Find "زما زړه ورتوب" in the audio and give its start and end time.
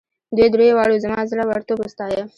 1.03-1.77